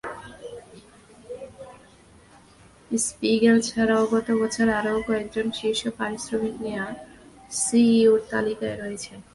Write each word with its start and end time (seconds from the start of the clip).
Spiegel 2.91 3.57
ছাড়াও 3.61 4.03
গত 4.13 4.27
বছর 4.41 4.67
আরও 4.79 4.95
কয়েকজন 5.07 5.47
শীর্ষ 5.59 5.81
পারিশ্রমিক 5.99 6.55
নেওয়া 6.65 6.87
সিইওর 7.61 8.21
তালিকায় 8.31 8.77
রয়েছেন। 8.77 9.19